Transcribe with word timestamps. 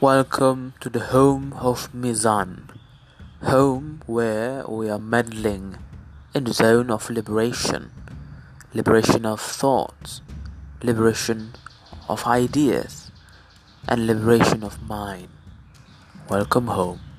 Welcome 0.00 0.72
to 0.80 0.88
the 0.88 1.12
home 1.12 1.52
of 1.60 1.92
Mizan, 1.92 2.70
home 3.42 4.00
where 4.06 4.64
we 4.66 4.88
are 4.88 4.98
meddling 4.98 5.76
in 6.34 6.44
the 6.44 6.54
zone 6.54 6.90
of 6.90 7.10
liberation, 7.10 7.90
liberation 8.72 9.26
of 9.26 9.42
thoughts, 9.42 10.22
liberation 10.82 11.52
of 12.08 12.26
ideas, 12.26 13.10
and 13.86 14.06
liberation 14.06 14.64
of 14.64 14.80
mind. 14.80 15.28
Welcome 16.30 16.68
home. 16.68 17.09